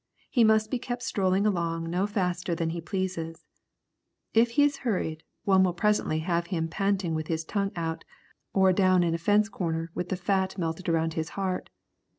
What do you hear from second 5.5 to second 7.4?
will presently have him panting with